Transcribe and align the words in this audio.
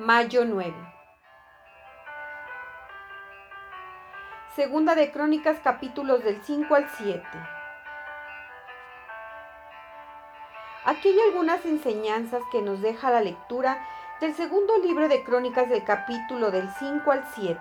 Mayo 0.00 0.46
9. 0.46 0.74
Segunda 4.56 4.94
de 4.94 5.12
Crónicas 5.12 5.58
capítulos 5.62 6.24
del 6.24 6.42
5 6.42 6.74
al 6.74 6.88
7. 6.88 7.22
Aquí 10.86 11.08
hay 11.10 11.20
algunas 11.28 11.66
enseñanzas 11.66 12.40
que 12.50 12.62
nos 12.62 12.80
deja 12.80 13.10
la 13.10 13.20
lectura 13.20 13.86
del 14.22 14.34
segundo 14.34 14.78
libro 14.78 15.06
de 15.06 15.22
Crónicas 15.22 15.68
del 15.68 15.84
capítulo 15.84 16.50
del 16.50 16.70
5 16.78 17.12
al 17.12 17.26
7. 17.34 17.60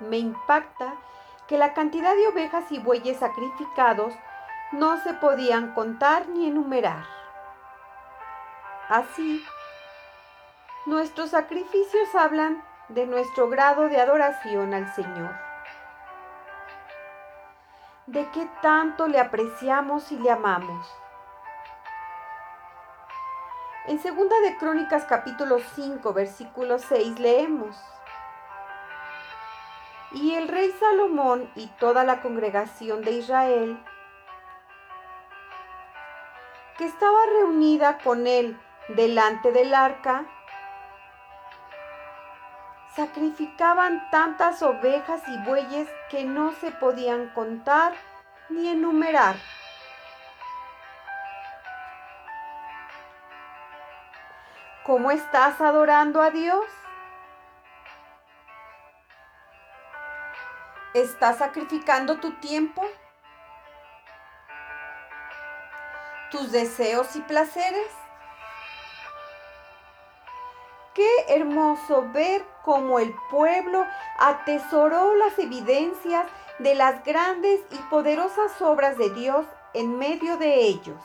Me 0.00 0.18
impacta 0.18 0.94
que 1.46 1.58
la 1.58 1.74
cantidad 1.74 2.16
de 2.16 2.26
ovejas 2.26 2.72
y 2.72 2.80
bueyes 2.80 3.18
sacrificados 3.18 4.12
no 4.72 5.00
se 5.00 5.14
podían 5.14 5.74
contar 5.74 6.28
ni 6.28 6.48
enumerar. 6.48 7.21
Así, 8.88 9.44
nuestros 10.86 11.30
sacrificios 11.30 12.14
hablan 12.14 12.62
de 12.88 13.06
nuestro 13.06 13.48
grado 13.48 13.88
de 13.88 14.00
adoración 14.00 14.74
al 14.74 14.92
Señor. 14.92 15.30
De 18.06 18.28
qué 18.30 18.48
tanto 18.60 19.06
le 19.06 19.20
apreciamos 19.20 20.10
y 20.10 20.18
le 20.18 20.30
amamos. 20.30 20.92
En 23.86 24.00
segunda 24.00 24.38
de 24.40 24.56
Crónicas 24.58 25.04
capítulo 25.04 25.58
5 25.60 26.12
versículo 26.12 26.78
6 26.78 27.20
leemos. 27.20 27.76
Y 30.10 30.34
el 30.34 30.48
rey 30.48 30.70
Salomón 30.78 31.50
y 31.54 31.68
toda 31.78 32.04
la 32.04 32.20
congregación 32.20 33.02
de 33.02 33.12
Israel, 33.12 33.82
que 36.76 36.84
estaba 36.84 37.18
reunida 37.26 37.98
con 37.98 38.26
él 38.26 38.60
delante 38.88 39.52
del 39.52 39.74
arca, 39.74 40.24
sacrificaban 42.94 44.10
tantas 44.10 44.62
ovejas 44.62 45.22
y 45.28 45.38
bueyes 45.48 45.88
que 46.10 46.24
no 46.24 46.52
se 46.52 46.70
podían 46.72 47.28
contar 47.30 47.94
ni 48.48 48.68
enumerar. 48.68 49.36
¿Cómo 54.84 55.10
estás 55.10 55.60
adorando 55.60 56.20
a 56.20 56.30
Dios? 56.30 56.64
¿Estás 60.92 61.38
sacrificando 61.38 62.18
tu 62.18 62.32
tiempo? 62.32 62.84
¿Tus 66.30 66.50
deseos 66.50 67.14
y 67.16 67.20
placeres? 67.20 68.01
Qué 71.02 71.34
hermoso 71.34 72.06
ver 72.12 72.46
cómo 72.62 73.00
el 73.00 73.12
pueblo 73.28 73.84
atesoró 74.20 75.16
las 75.16 75.36
evidencias 75.36 76.28
de 76.60 76.76
las 76.76 77.02
grandes 77.02 77.60
y 77.72 77.76
poderosas 77.90 78.62
obras 78.62 78.96
de 78.98 79.10
Dios 79.10 79.44
en 79.74 79.98
medio 79.98 80.36
de 80.36 80.60
ellos. 80.60 81.02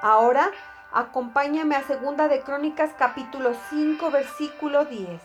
Ahora 0.00 0.52
acompáñame 0.92 1.74
a 1.74 1.82
Segunda 1.82 2.28
de 2.28 2.40
Crónicas 2.42 2.90
capítulo 2.96 3.54
5 3.70 4.08
versículo 4.12 4.84
10. 4.84 5.20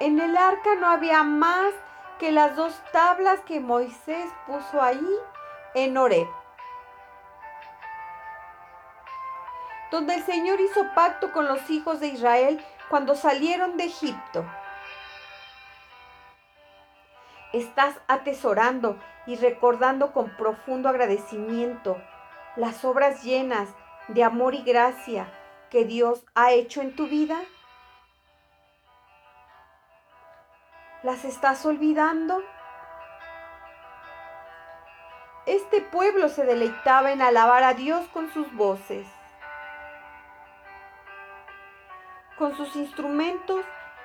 En 0.00 0.18
el 0.18 0.36
arca 0.36 0.74
no 0.74 0.88
había 0.88 1.22
más 1.22 1.72
que 2.18 2.32
las 2.32 2.56
dos 2.56 2.74
tablas 2.90 3.38
que 3.42 3.60
Moisés 3.60 4.26
puso 4.48 4.82
ahí 4.82 5.08
en 5.74 5.96
Horeb. 5.96 6.26
Donde 9.90 10.14
el 10.14 10.24
Señor 10.24 10.60
hizo 10.60 10.84
pacto 10.94 11.32
con 11.32 11.46
los 11.46 11.70
hijos 11.70 12.00
de 12.00 12.08
Israel 12.08 12.64
cuando 12.88 13.14
salieron 13.14 13.76
de 13.76 13.84
Egipto. 13.84 14.44
Estás 17.52 17.94
atesorando 18.08 18.98
y 19.26 19.36
recordando 19.36 20.12
con 20.12 20.30
profundo 20.36 20.88
agradecimiento 20.88 21.96
las 22.56 22.84
obras 22.84 23.22
llenas 23.22 23.68
de 24.08 24.24
amor 24.24 24.54
y 24.54 24.62
gracia 24.62 25.28
que 25.70 25.84
Dios 25.84 26.24
ha 26.34 26.52
hecho 26.52 26.82
en 26.82 26.94
tu 26.94 27.06
vida. 27.06 27.40
¿Las 31.02 31.24
estás 31.24 31.64
olvidando? 31.66 32.42
Este 35.46 35.80
pueblo 35.82 36.28
se 36.28 36.44
deleitaba 36.44 37.12
en 37.12 37.20
alabar 37.20 37.62
a 37.64 37.74
Dios 37.74 38.06
con 38.08 38.32
sus 38.32 38.52
voces. 38.54 39.06
Con 42.36 42.56
sus 42.56 42.74
instrumentos 42.76 43.64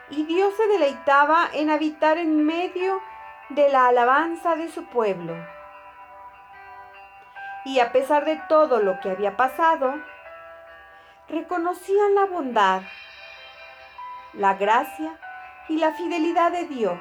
y 0.09 0.25
Dios 0.25 0.53
se 0.55 0.67
deleitaba 0.67 1.49
en 1.53 1.69
habitar 1.69 2.17
en 2.17 2.45
medio 2.45 3.01
de 3.49 3.69
la 3.69 3.87
alabanza 3.87 4.55
de 4.55 4.69
su 4.69 4.85
pueblo. 4.85 5.35
Y 7.65 7.79
a 7.79 7.91
pesar 7.91 8.25
de 8.25 8.37
todo 8.47 8.79
lo 8.79 8.99
que 8.99 9.11
había 9.11 9.35
pasado, 9.37 9.93
reconocían 11.27 12.15
la 12.15 12.25
bondad, 12.25 12.81
la 14.33 14.55
gracia 14.55 15.19
y 15.67 15.77
la 15.77 15.93
fidelidad 15.93 16.51
de 16.51 16.65
Dios. 16.65 16.99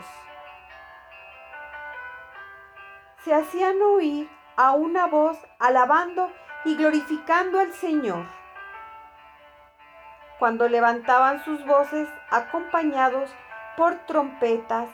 Se 3.24 3.34
hacían 3.34 3.80
oír 3.82 4.28
a 4.56 4.72
una 4.72 5.06
voz 5.06 5.38
alabando 5.58 6.30
y 6.64 6.76
glorificando 6.76 7.60
al 7.60 7.72
Señor 7.72 8.37
cuando 10.38 10.68
levantaban 10.68 11.44
sus 11.44 11.64
voces 11.66 12.08
acompañados 12.30 13.30
por 13.76 13.94
trompetas 14.06 14.88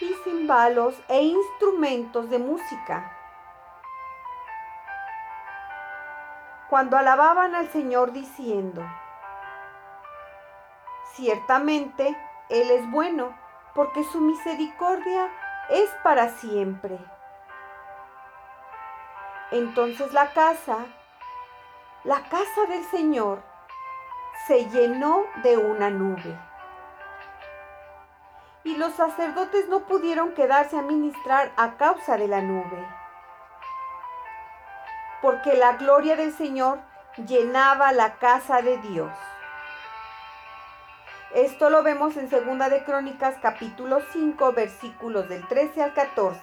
y 0.00 0.12
cimbalos 0.24 1.00
e 1.08 1.22
instrumentos 1.22 2.30
de 2.30 2.38
música. 2.38 3.16
Cuando 6.68 6.96
alababan 6.96 7.54
al 7.54 7.68
Señor 7.68 8.12
diciendo, 8.12 8.82
ciertamente 11.14 12.16
Él 12.48 12.70
es 12.70 12.90
bueno, 12.90 13.36
porque 13.74 14.04
su 14.04 14.20
misericordia 14.20 15.28
es 15.68 15.90
para 16.02 16.28
siempre. 16.28 16.98
Entonces 19.50 20.12
la 20.12 20.32
casa, 20.32 20.86
la 22.04 22.22
casa 22.28 22.66
del 22.68 22.84
Señor, 22.84 23.49
se 24.46 24.66
llenó 24.66 25.24
de 25.42 25.56
una 25.56 25.90
nube. 25.90 26.38
Y 28.64 28.76
los 28.76 28.92
sacerdotes 28.94 29.68
no 29.68 29.80
pudieron 29.80 30.34
quedarse 30.34 30.78
a 30.78 30.82
ministrar 30.82 31.50
a 31.56 31.76
causa 31.76 32.16
de 32.16 32.28
la 32.28 32.40
nube, 32.40 32.86
porque 35.22 35.54
la 35.54 35.74
gloria 35.74 36.16
del 36.16 36.32
Señor 36.32 36.80
llenaba 37.26 37.92
la 37.92 38.14
casa 38.14 38.62
de 38.62 38.78
Dios. 38.78 39.10
Esto 41.34 41.70
lo 41.70 41.82
vemos 41.82 42.16
en 42.16 42.28
Segunda 42.28 42.68
de 42.68 42.84
Crónicas 42.84 43.36
capítulo 43.40 44.00
5 44.12 44.52
versículos 44.52 45.28
del 45.28 45.46
13 45.46 45.82
al 45.82 45.94
14. 45.94 46.40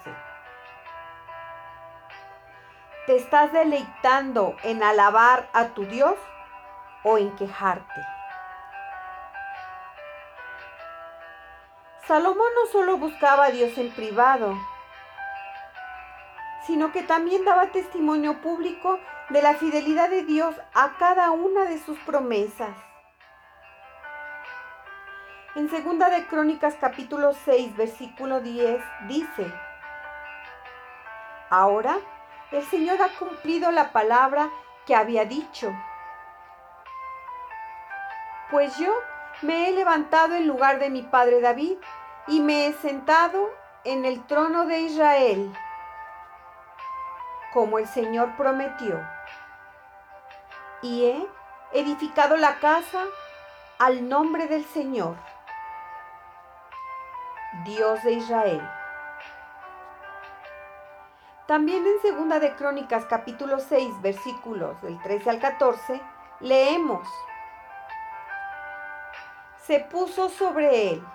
¿Te 3.06 3.16
estás 3.16 3.52
deleitando 3.52 4.56
en 4.64 4.82
alabar 4.82 5.48
a 5.52 5.68
tu 5.68 5.84
Dios? 5.84 6.14
O 7.02 7.18
en 7.18 7.34
quejarte. 7.36 8.00
Salomón 12.06 12.48
no 12.54 12.72
solo 12.72 12.96
buscaba 12.96 13.46
a 13.46 13.50
Dios 13.50 13.76
en 13.76 13.90
privado, 13.90 14.56
sino 16.66 16.90
que 16.92 17.02
también 17.02 17.44
daba 17.44 17.66
testimonio 17.66 18.40
público 18.40 18.98
de 19.28 19.42
la 19.42 19.54
fidelidad 19.54 20.08
de 20.08 20.22
Dios 20.22 20.54
a 20.74 20.96
cada 20.98 21.30
una 21.30 21.64
de 21.64 21.78
sus 21.78 21.98
promesas. 22.00 22.76
En 25.54 25.68
segunda 25.68 26.08
de 26.08 26.26
Crónicas 26.26 26.76
capítulo 26.80 27.32
6 27.44 27.76
versículo 27.76 28.40
10 28.40 28.80
dice, 29.08 29.52
Ahora 31.50 31.98
el 32.52 32.64
Señor 32.66 33.02
ha 33.02 33.08
cumplido 33.18 33.70
la 33.70 33.92
palabra 33.92 34.48
que 34.86 34.94
había 34.94 35.24
dicho. 35.24 35.74
Pues 38.50 38.76
yo 38.78 38.92
me 39.42 39.68
he 39.68 39.72
levantado 39.72 40.34
en 40.34 40.46
lugar 40.46 40.78
de 40.78 40.90
mi 40.90 41.02
padre 41.02 41.40
David 41.40 41.76
y 42.26 42.40
me 42.40 42.66
he 42.66 42.72
sentado 42.72 43.50
en 43.84 44.04
el 44.04 44.26
trono 44.26 44.66
de 44.66 44.80
Israel, 44.80 45.52
como 47.52 47.78
el 47.78 47.86
Señor 47.86 48.36
prometió. 48.36 49.00
Y 50.82 51.04
he 51.04 51.26
edificado 51.72 52.36
la 52.36 52.58
casa 52.58 53.04
al 53.78 54.08
nombre 54.08 54.46
del 54.46 54.64
Señor, 54.64 55.16
Dios 57.64 58.02
de 58.02 58.12
Israel. 58.12 58.70
También 61.46 61.86
en 61.86 62.00
Segunda 62.02 62.40
de 62.40 62.54
Crónicas 62.56 63.06
capítulo 63.06 63.58
6 63.58 64.02
versículos 64.02 64.80
del 64.82 65.00
13 65.02 65.30
al 65.30 65.40
14 65.40 66.00
leemos, 66.40 67.08
se 69.68 69.80
puso 69.80 70.30
sobre 70.30 70.92
él, 70.92 71.06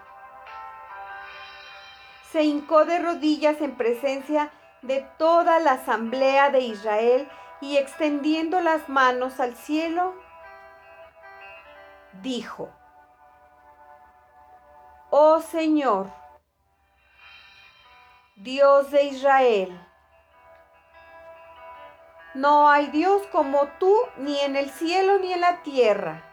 se 2.31 2.43
hincó 2.43 2.85
de 2.85 2.99
rodillas 2.99 3.59
en 3.61 3.75
presencia 3.75 4.51
de 4.83 5.01
toda 5.17 5.59
la 5.59 5.71
asamblea 5.71 6.51
de 6.51 6.59
Israel 6.59 7.27
y 7.61 7.77
extendiendo 7.77 8.59
las 8.59 8.89
manos 8.89 9.39
al 9.39 9.55
cielo, 9.55 10.13
dijo, 12.21 12.69
Oh 15.09 15.39
Señor, 15.39 16.11
Dios 18.35 18.91
de 18.91 19.05
Israel, 19.05 19.81
no 22.35 22.69
hay 22.69 22.85
Dios 22.91 23.25
como 23.31 23.67
tú 23.79 23.95
ni 24.17 24.39
en 24.41 24.55
el 24.55 24.69
cielo 24.69 25.17
ni 25.17 25.33
en 25.33 25.41
la 25.41 25.63
tierra. 25.63 26.32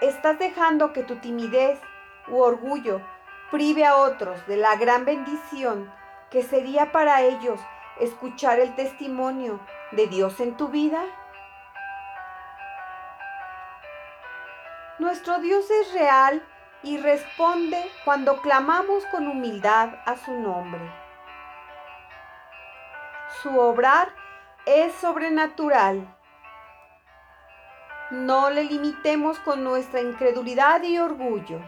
Estás 0.00 0.38
dejando 0.38 0.92
que 0.92 1.02
tu 1.02 1.16
timidez 1.16 1.80
u 2.28 2.38
orgullo 2.38 3.00
prive 3.50 3.84
a 3.84 3.96
otros 3.96 4.46
de 4.46 4.56
la 4.56 4.76
gran 4.76 5.04
bendición 5.04 5.92
que 6.30 6.42
sería 6.42 6.92
para 6.92 7.22
ellos 7.22 7.60
escuchar 8.00 8.58
el 8.58 8.74
testimonio 8.74 9.60
de 9.92 10.06
Dios 10.06 10.40
en 10.40 10.56
tu 10.56 10.68
vida. 10.68 11.02
Nuestro 14.98 15.38
Dios 15.38 15.70
es 15.70 15.92
real 15.92 16.42
y 16.82 16.98
responde 16.98 17.82
cuando 18.04 18.40
clamamos 18.42 19.04
con 19.06 19.28
humildad 19.28 19.90
a 20.04 20.16
su 20.16 20.32
nombre 20.32 21.06
su 23.42 23.58
obrar 23.60 24.08
es 24.64 24.94
sobrenatural. 24.94 26.15
No 28.10 28.50
le 28.50 28.62
limitemos 28.62 29.40
con 29.40 29.64
nuestra 29.64 30.00
incredulidad 30.00 30.80
y 30.84 30.96
orgullo. 30.96 31.60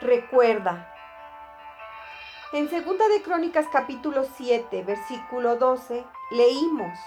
Recuerda, 0.00 0.94
en 2.52 2.68
2 2.68 2.98
de 3.08 3.22
Crónicas 3.22 3.66
capítulo 3.72 4.24
7, 4.24 4.82
versículo 4.82 5.56
12, 5.56 6.04
leímos, 6.30 6.98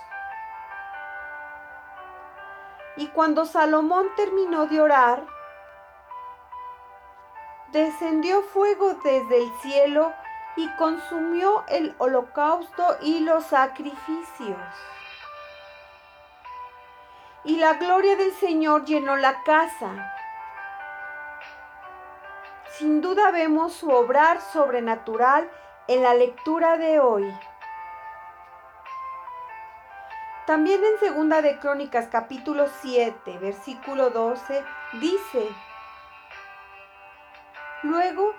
Y 2.97 3.07
cuando 3.09 3.45
Salomón 3.45 4.07
terminó 4.15 4.65
de 4.65 4.81
orar, 4.81 5.23
descendió 7.71 8.41
fuego 8.41 8.95
desde 9.03 9.43
el 9.43 9.51
cielo 9.61 10.11
y 10.55 10.67
consumió 10.75 11.63
el 11.67 11.95
holocausto 11.99 12.97
y 13.01 13.19
los 13.19 13.45
sacrificios. 13.45 14.57
Y 17.43 17.57
la 17.57 17.73
gloria 17.73 18.15
del 18.15 18.33
Señor 18.33 18.85
llenó 18.85 19.15
la 19.15 19.41
casa. 19.43 20.13
Sin 22.77 23.01
duda 23.01 23.31
vemos 23.31 23.73
su 23.73 23.89
obrar 23.89 24.39
sobrenatural 24.41 25.49
en 25.88 26.03
la 26.03 26.13
lectura 26.13 26.77
de 26.77 26.99
hoy. 26.99 27.35
También 30.45 30.83
en 30.83 30.99
Segunda 30.99 31.41
de 31.41 31.57
Crónicas 31.59 32.07
capítulo 32.11 32.67
7, 32.81 33.38
versículo 33.39 34.11
12 34.11 34.63
dice: 34.99 35.49
Luego, 37.83 38.35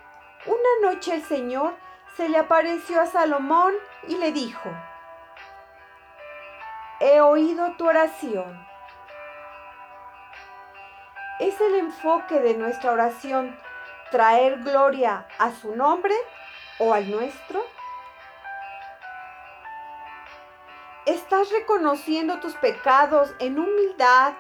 una 0.46 0.92
noche 0.92 1.14
el 1.14 1.22
Señor 1.22 1.74
se 2.16 2.28
le 2.28 2.38
apareció 2.38 3.00
a 3.00 3.06
Salomón 3.06 3.72
y 4.06 4.16
le 4.16 4.30
dijo, 4.32 4.68
he 7.00 7.20
oído 7.20 7.72
tu 7.76 7.88
oración. 7.88 8.71
¿Es 11.42 11.60
el 11.60 11.74
enfoque 11.74 12.38
de 12.38 12.54
nuestra 12.54 12.92
oración 12.92 13.58
traer 14.12 14.60
gloria 14.60 15.26
a 15.40 15.50
su 15.50 15.74
nombre 15.74 16.14
o 16.78 16.94
al 16.94 17.10
nuestro? 17.10 17.60
¿Estás 21.04 21.50
reconociendo 21.50 22.38
tus 22.38 22.54
pecados 22.54 23.34
en 23.40 23.58
humildad 23.58 24.34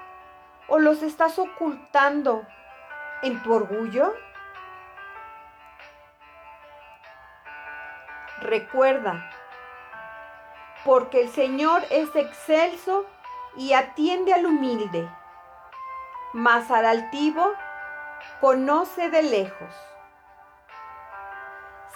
o 0.68 0.78
los 0.78 1.02
estás 1.02 1.40
ocultando 1.40 2.46
en 3.24 3.42
tu 3.42 3.52
orgullo? 3.52 4.14
Recuerda, 8.42 9.28
porque 10.84 11.22
el 11.22 11.30
Señor 11.30 11.82
es 11.90 12.14
excelso 12.14 13.06
y 13.56 13.72
atiende 13.72 14.32
al 14.32 14.46
humilde, 14.46 15.10
mas 16.32 16.70
al 16.70 16.86
altivo 16.86 17.52
conoce 18.40 19.10
de 19.10 19.22
lejos. 19.22 19.74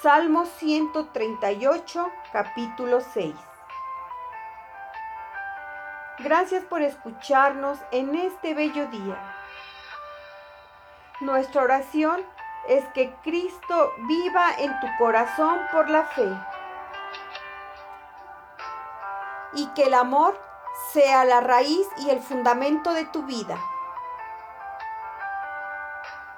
Salmo 0.02 0.44
138, 0.44 2.12
capítulo 2.32 3.00
6. 3.00 3.34
Gracias 6.18 6.64
por 6.64 6.82
escucharnos 6.82 7.78
en 7.90 8.14
este 8.14 8.54
bello 8.54 8.86
día. 8.88 9.16
Nuestra 11.20 11.62
oración 11.62 12.20
es 12.68 12.84
que 12.88 13.14
Cristo 13.22 13.92
viva 14.06 14.50
en 14.58 14.78
tu 14.80 14.87
corazón 14.99 15.58
por 15.72 15.88
la 15.88 16.04
fe 16.04 16.28
y 19.54 19.66
que 19.68 19.84
el 19.84 19.94
amor 19.94 20.38
sea 20.92 21.25
la 21.25 21.40
raíz 21.40 21.87
y 21.99 22.11
el 22.11 22.20
fundamento 22.20 22.92
de 22.92 23.06
tu 23.06 23.22
vida 23.22 23.58